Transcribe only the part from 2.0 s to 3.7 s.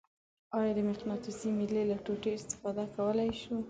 ټوټې استفاده کولی شو؟